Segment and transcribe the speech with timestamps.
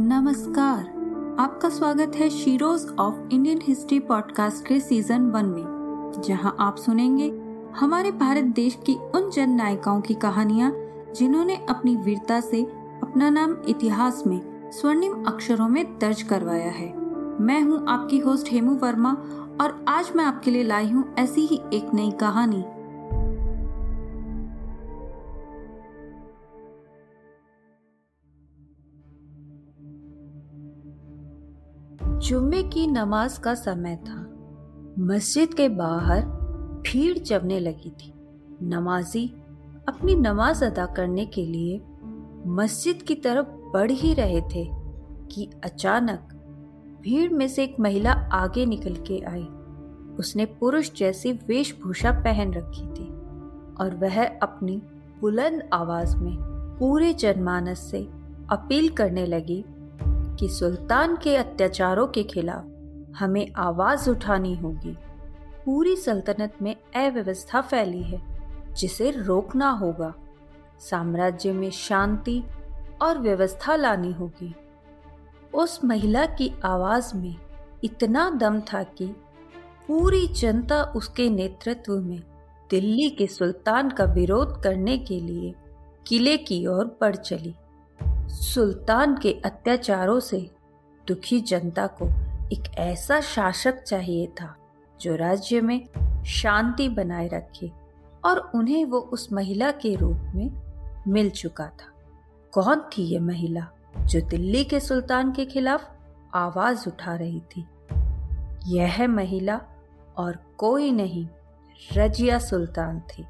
[0.00, 6.76] नमस्कार। आपका स्वागत है sheroes of Indian history podcast के सीज़न वन में, जहाँ आप
[6.76, 7.28] सुनेंगे
[7.76, 10.72] हमारे भारत देश की उन जन नायिकाओं की कहानियाँ,
[11.16, 12.62] जिन्होंने अपनी वीरता से
[13.02, 16.92] अपना नाम इतिहास में स्वर्णिम अक्षरों में दर्ज करवाया है।
[17.40, 19.12] मैं हूँ आपकी होस्ट हेमू वर्मा,
[19.60, 22.64] और आज मैं आपके लिए लाई हूँ ऐसी ही एक नई कहानी।
[32.30, 34.26] जुम्मे की नमाज़ का समय था।
[34.98, 36.22] मस्जिद के बाहर
[36.80, 38.14] भीड़ जमने लगी थी।
[38.62, 39.34] नमाजी
[39.88, 41.82] अपनी नमाज़ अदा करने के लिए
[42.46, 44.70] मस्जिद की तरफ़ बढ़ ही रहे थे
[45.26, 46.28] कि अचानक
[47.02, 49.44] भीड़ में से एक महिला आगे निकल के आई।
[50.18, 53.08] उसने पुरुष जैसी वेशभूषा पहन रखी थी
[53.80, 54.82] और वह अपनी
[55.20, 56.36] बुलंद आवाज़ में
[56.80, 58.08] पूरे जनमानस से
[58.50, 59.64] अपील करने लगी
[60.40, 62.64] कि सुल्तान के अत्याचारों के खिलाफ
[63.16, 64.96] हमें आवाज़ उठानी होगी।
[65.64, 68.22] पूरी सल्तनत में अव्यवस्था फैली है,
[68.74, 70.14] जिसे रोकना होगा।
[70.80, 72.42] साम्राज्य में शांति
[73.02, 74.54] और व्यवस्था लानी होगी।
[75.54, 77.36] उस महिला की आवाज़ में
[77.84, 79.06] इतना दम था कि
[79.88, 82.22] पूरी जनता उसके नेतृत्व में
[82.70, 85.54] दिल्ली के सुल्तान का विरोध करने के लिए
[86.06, 87.54] किले की ओर बढ़ चली।
[88.30, 90.50] सुल्तान के अत्याचारों से
[91.08, 92.06] दुखी जनता को
[92.52, 94.56] एक ऐसा शासक चाहिए था,
[95.00, 95.88] जो राज्य में
[96.24, 97.72] शांति बनाए रखे
[98.24, 100.50] और उन्हें वो उस महिला के रूप में
[101.08, 101.92] मिल चुका था।
[102.52, 103.66] कौन थी ये महिला,
[103.98, 105.90] जो दिल्ली के सुल्तान के खिलाफ
[106.34, 107.66] आवाज़ उठा रही थी?
[108.66, 109.60] यह महिला
[110.16, 111.26] और कोई नहीं,
[111.92, 113.26] रजिया सुल्तान थी,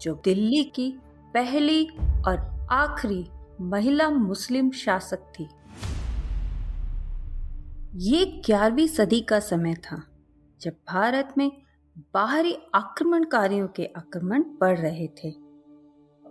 [0.00, 0.90] जो दिल्ली की
[1.34, 1.88] पहली
[2.26, 3.30] और आखिरी
[3.60, 5.48] महिला मुस्लिम शासक थी।
[7.94, 10.02] ये ग्यारहवीं सदी का समय था,
[10.60, 11.50] जब भारत में
[12.14, 15.28] बाहरी आक्रमणकारियों के आक्रमण बढ़ रहे थे।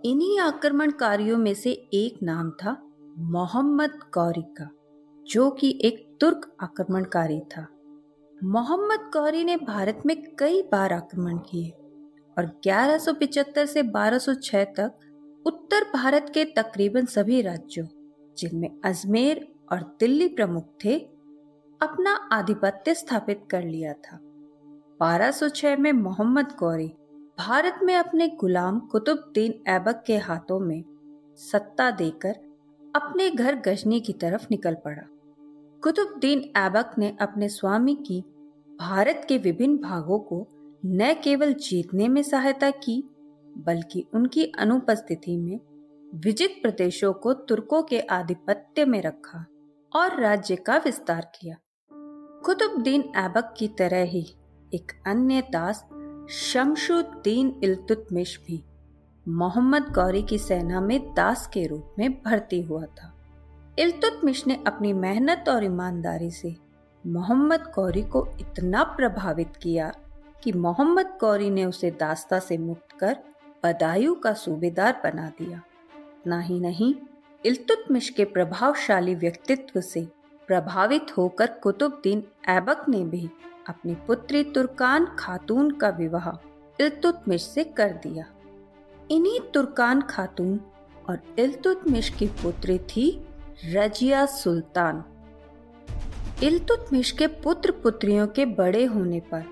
[0.04, 2.76] इन्हीं आक्रमणकारियों में से एक नाम था
[3.18, 4.70] मोहम्मद गौरी का,
[5.26, 7.66] जो कि एक तुर्क आक्रमणकारी था।
[8.44, 11.70] मोहम्मद गौरी ने भारत में कई बार आक्रमण किए
[12.38, 14.98] और 1175 से 1206 तक
[15.46, 17.86] उत्तर भारत के तकरीबन सभी राज्यों,
[18.38, 20.98] जिनमें अजमेर और दिल्ली प्रमुख थे,
[21.82, 24.16] अपना आधिपत्य स्थापित कर लिया था।
[25.00, 26.92] 1206 में मोहम्मद गौरी
[27.38, 30.84] भारत में अपने गुलाम कुतुबुद्दीन ऐबक के हाथों में
[31.36, 32.36] सत्ता देकर
[32.96, 35.02] अपने घर गजनी की तरफ़ निकल पड़ा।
[35.82, 38.24] कुतुबुद्दीन ऐबक ने अपने स्वामी की
[38.80, 40.46] भारत के विभिन्न भागों को
[40.86, 43.10] न केवल जीतने में सहायता की
[43.60, 45.60] बल्कि उनकी अनुपस्थिति में
[46.14, 49.44] विजित प्रदेशों को तुर्कों के आधिपत्य में रखा
[49.96, 51.56] और राज्य का विस्तार किया।
[52.44, 54.26] कुतुबुद्दीन ऐबक की तरह ही
[54.74, 55.88] एक अन्य दास
[56.30, 58.64] शमशुद्दीन इल्तुतमिश भी
[59.28, 63.14] मोहम्मद गौरी की सेना में दास के रूप में भर्ती हुआ था।
[63.78, 66.56] इल्तुतमिश ने अपनी मेहनत और ईमानदारी से
[67.06, 69.92] मोहम्मद गौरी को इतना प्रभावित किया
[70.42, 73.16] कि मोहम्मद गौरी ने उसे दास्ता से मुक्त कर
[73.64, 75.60] बदायूं का सूबेदार बना दिया।
[76.26, 76.94] ना ही नहीं,
[77.46, 80.08] इल्तुतमिश के प्रभावशाली व्यक्तित्व से
[80.48, 83.28] प्रभावित होकर कुतुबुद्दीन ऐबक ने भी
[83.68, 86.30] अपनी पुत्री तुर्कान खातून का विवाह
[86.80, 88.24] इल्तुतमिश से कर दिया।
[89.10, 90.60] इन्हीं तुर्कान खातून
[91.08, 93.26] और इल्तुतमिश की पुत्री थी
[93.64, 95.04] रजिया सुल्तान।
[96.42, 99.44] इल्तुतमिश के पुत्र पुत्रियों के बड़े होने पर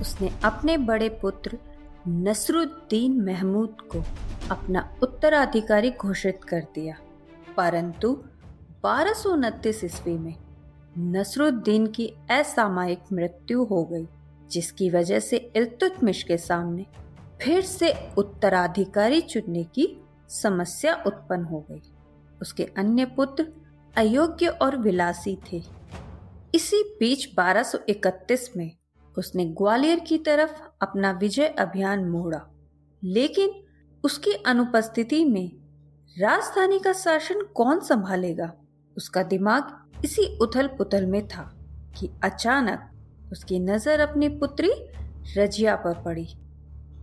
[0.00, 1.58] उसने अपने बड़े पुत्र
[2.08, 4.04] नसरुद्दीन महमूद को
[4.50, 6.96] अपना उत्तराधिकारी घोषित कर दिया।
[7.56, 8.22] परंतु
[8.82, 10.34] बारह सौ उनतीस ईस्वी में
[10.98, 14.08] नसरुद्दीन की असामयिक मृत्यु हो गई,
[14.50, 16.86] जिसकी वजह से इल्तुतमिश के सामने
[17.42, 21.82] फिर से उत्तराधिकारी चुनने की समस्या उत्पन्न हो गई।
[22.42, 23.46] उसके अन्य पुत्र
[23.96, 25.62] अयोग्य और विलासी थे।
[26.54, 28.76] इसी बीच 1231 में
[29.18, 32.40] उसने ग्वालियर की तरफ़ अपना विजय अभियान मोड़ा।
[33.04, 33.50] लेकिन
[34.04, 35.52] उसकी अनुपस्थिति में
[36.18, 38.52] राजधानी का शासन कौन संभालेगा?
[38.96, 41.58] उसका दिमाग इसी उथल पुथल में था
[42.00, 42.90] कि अचानक
[43.32, 44.70] उसकी नज़र अपनी पुत्री
[45.36, 46.28] रजिया पर पड़ी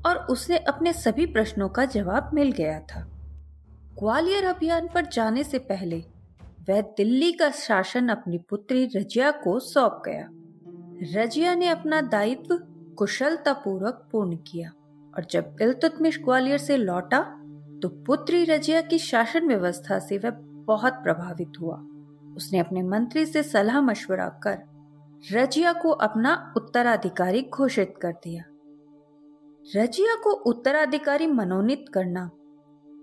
[0.06, 3.02] और उसे अपने सभी प्रश्नों का जवाब मिल गया था।
[4.00, 6.04] ग्वालियर अभियान पर जाने से पहले
[6.70, 10.30] वह दिल्ली का शासन अपनी पुत्री रजिया को सौंप गया।
[11.02, 12.56] रजिया ने अपना दायित्व
[12.98, 14.72] कुशलतापूर्वक पूर्ण किया
[15.14, 17.20] और जब इल्तुतमिश ग्वालियर से लौटा
[17.82, 20.30] तो पुत्री रजिया की शासन व्यवस्था से वह
[20.66, 21.76] बहुत प्रभावित हुआ।
[22.36, 24.60] उसने अपने मंत्री से सलाह मशवरा कर
[25.32, 28.44] रजिया को अपना उत्तराधिकारी घोषित कर दिया।
[29.66, 32.30] रजिया को उत्तराधिकारी मनोनीत करना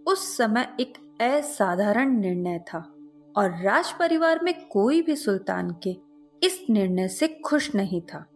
[0.06, 2.78] उस समय एक असाधारण निर्णय था
[3.37, 5.96] और राज परिवार में कोई भी सुल्तान के
[6.43, 8.27] इस निर्णय से खुश नहीं था।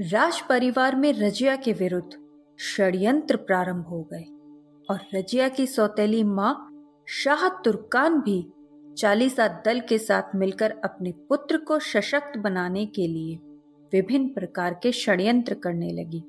[0.00, 2.18] राज परिवार में रजिया के विरुद्ध
[2.58, 4.24] षड्यंत्र प्रारंभ हो गए
[4.90, 6.68] और रजिया की सौतेली माँ
[7.08, 8.52] शाह तुर्कान भी
[8.98, 13.36] चालीसा दल के साथ मिलकर अपने पुत्र को सशक्त बनाने के लिए
[13.92, 16.22] विभिन्न प्रकार के षड्यंत्र करने लगी।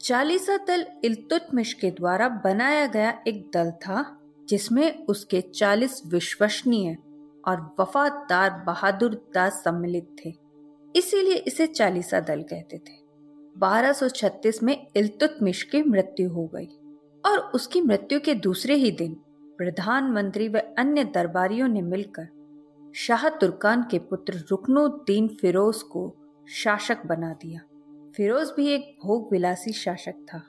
[0.00, 6.96] चालीसा दल इल्तुतमिश के द्वारा बनाया गया एक दल था जिसमें उसके चालीस विश्वसनीय
[7.48, 10.34] और वफादार बहादुर दास सम्मिलित थे।
[10.96, 12.96] इसीलिए इसे चालीसा दल कहते थे।
[13.58, 16.68] 1236 में इल्तुतमिश की मृत्यु हो गई
[17.26, 19.14] और उसकी मृत्यु के दूसरे ही दिन
[19.58, 22.28] प्रधानमंत्री व अन्य दरबारियों ने मिलकर
[22.94, 26.16] शाह तुर्कान के पुत्र रुकनुद्दीन फिरोज को
[26.50, 27.60] शासक बना दिया।
[28.16, 30.42] फिरोज भी एक भोग विलासी शासक था।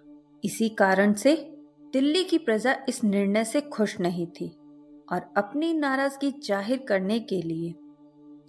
[0.44, 1.58] इसी कारण से
[1.94, 4.59] दिल्ली की प्रजा इस निर्णय से खुश नहीं थी।
[5.12, 7.74] और अपनी नाराज़गी ज़ाहिर करने के लिए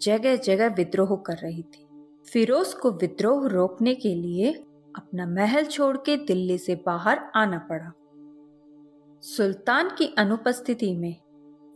[0.01, 1.87] जगह जगह विद्रोह कर रही थी।
[2.27, 4.53] फिरोज को विद्रोह रोकने के लिए
[4.95, 7.93] अपना महल छोड़ के दिल्ली से बाहर आना पड़ा।
[9.23, 11.15] सुल्तान की अनुपस्थिति में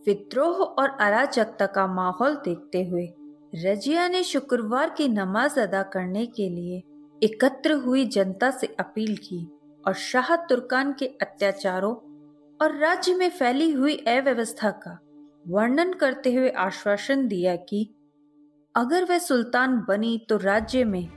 [0.06, 3.06] विद्रोह और अराजकता का माहौल देखते हुए
[3.54, 6.82] रजिया ने शुक्रवार की नमाज़ अदा करने के लिए
[7.22, 9.46] एकत्र हुई जनता से अपील की
[9.84, 11.94] और शाह तुर्कान के अत्याचारों
[12.62, 14.99] और राज्य में फैली हुई अव्यवस्था का
[15.49, 17.95] वर्णन करते हुए आश्वासन दिया कि
[18.77, 21.09] अगर वह सुल्तान बनी तो राज्य में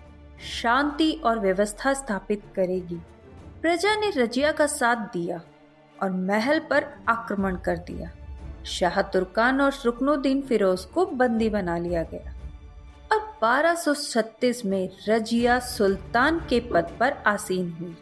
[0.61, 2.95] शांति और व्यवस्था स्थापित करेगी।
[3.61, 5.41] प्रजा ने रजिया का साथ दिया
[6.03, 8.11] और महल पर आक्रमण कर दिया।
[8.65, 12.33] शाह तुर्कान और रुकनुद्दीन फिरोज को बंदी बना लिया गया।
[13.11, 17.97] और 1236 में रजिया सुल्तान के पद पर आसीन हुई।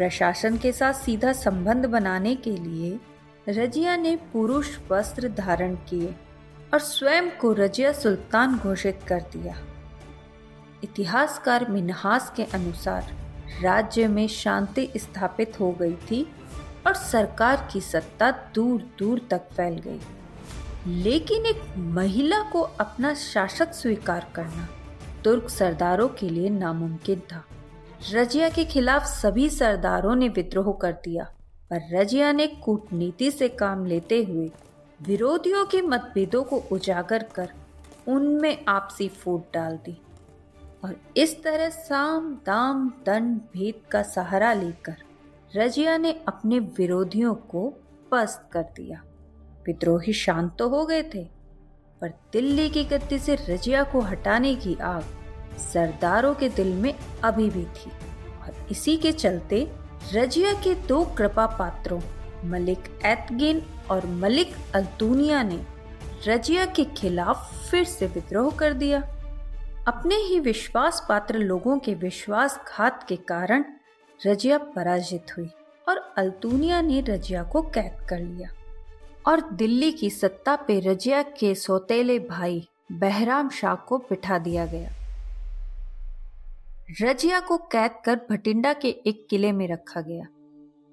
[0.00, 3.00] प्रशासन के साथ सीधा संबंध बनाने के लिए
[3.48, 6.14] रजिया ने पुरुष वस्त्र धारण किए
[6.72, 9.56] और स्वयं को रजिया सुल्तान घोषित कर दिया।
[10.84, 13.12] इतिहासकार मिनहास के अनुसार
[13.62, 16.32] राज्य में शांति स्थापित हो गई थी
[16.86, 20.00] और सरकार की सत्ता दूर दूर तक फैल गई।
[20.86, 24.68] लेकिन एक महिला को अपना शासक स्वीकार करना
[25.24, 27.44] तुर्क सरदारों के लिए नामुमकिन था।
[28.00, 31.24] रजिया के खिलाफ सभी सरदारों ने विद्रोह कर दिया,
[31.70, 34.50] पर रजिया ने कूटनीति से काम लेते हुए
[35.02, 37.50] विरोधियों के मतभेदों को उजागर कर
[38.08, 39.96] उनमें आपसी फूट डाल दी
[40.84, 44.96] और इस तरह साम दाम दंड भेद का सहारा लेकर
[45.56, 47.68] रजिया ने अपने विरोधियों को
[48.12, 49.02] पस्त कर दिया।
[49.66, 51.24] विद्रोही शांत तो हो गए थे,
[52.00, 55.04] पर दिल्ली की गद्दी से रजिया को हटाने की आग
[55.58, 56.94] सरदारों के दिल में
[57.24, 57.90] अभी भी थी।
[58.42, 59.72] और इसी के चलते
[60.12, 62.00] रजिया के दो कृपा पात्रों
[62.44, 65.62] मलिक एतगिन और मलिक अल्तूनिया ने
[66.26, 69.00] रजिया के खिलाफ फिर से विद्रोह कर दिया।
[69.88, 73.64] अपने ही विश्वास पात्र लोगों के विश्वासघात के कारण
[74.26, 75.48] रजिया पराजित हुई
[75.88, 78.48] और अल्तूनिया ने रजिया को कैद कर लिया।
[79.26, 84.90] और दिल्ली की सत्ता पे रजिया के सौतेले भाई बहराम शाह को बिठा दिया गया।
[86.90, 90.24] रजिया को कैद कर भटिंडा के एक किले में रखा गया।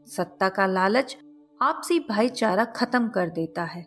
[0.08, 1.16] सत्ता का लालच
[1.62, 3.86] आपसी भाईचारा खत्म कर देता है,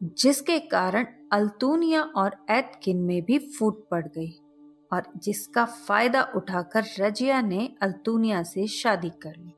[0.00, 4.30] जिसके कारण अल्तूनिया और एतकिन में भी फूट पड़ गई
[4.90, 9.52] और जिसका फ़ायदा उठाकर रजिया ने अल्तूनिया से शादी कर ली।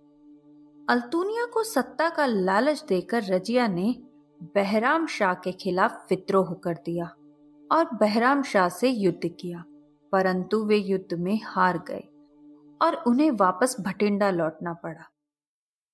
[0.88, 3.94] अल्तूनिया को सत्ता का लालच देकर रजिया ने
[4.54, 7.06] बहराम शाह के खिलाफ विद्रोह कर दिया
[7.70, 9.64] और बहराम शाह से युद्ध किया।
[10.16, 12.04] परंतु वे युद्ध में हार गए
[12.82, 15.10] और उन्हें वापस भटिंडा लौटना पड़ा।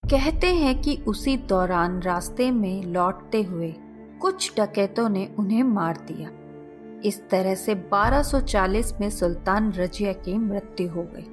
[0.04, 3.74] कहते हैं कि उसी दौरान रास्ते में लौटते हुए
[4.20, 6.30] कुछ डकैतों ने उन्हें मार दिया।
[7.04, 11.26] इस तरह से 1240 में सुल्तान रजिया की मृत्यु हो गई।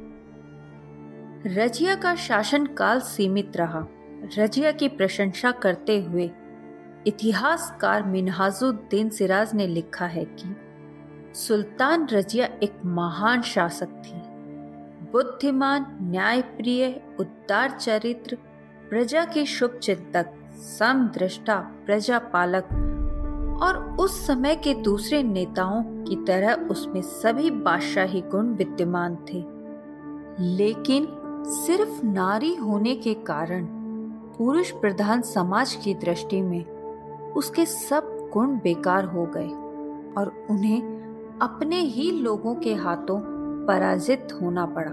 [1.55, 3.87] रजिया का शासन काल सीमित रहा।
[4.37, 6.31] रजिया की प्रशंसा करते हुए
[7.07, 10.55] इतिहासकार मिनहाजुद्दीन सिराज ने लिखा है कि
[11.33, 14.21] सुल्तान रजिया एक महान शासक थी।
[15.11, 18.37] बुद्धिमान, न्यायप्रिय उदार चरित्र,
[18.89, 22.63] प्रजा के शुभ चिंतक समदृष्टा प्रजा पालक
[23.63, 29.45] और उस समय के दूसरे नेताओं की तरह उसमें सभी बादशाही गुण विद्यमान थे।
[30.43, 31.07] लेकिन
[31.47, 33.65] सिर्फ़ नारी होने के कारण
[34.37, 36.65] पुरुष प्रधान समाज की दृष्टि में
[37.31, 39.49] उसके सब गुण बेकार हो गए
[40.17, 40.98] और उन्हें
[41.41, 43.19] अपने ही लोगों के हाथों
[43.65, 44.91] पराजित होना पड़ा।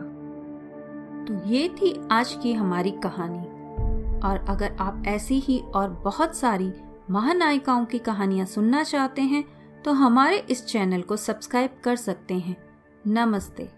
[1.24, 3.38] तो ये थी आज की हमारी कहानी।
[4.28, 6.72] और अगर आप ऐसी ही और बहुत सारी
[7.10, 9.44] महानायिकाओं की कहानियाँ सुनना चाहते हैं
[9.82, 12.56] तो हमारे इस चैनल को सब्सक्राइब कर सकते हैं।
[13.06, 13.68] नमस्ते।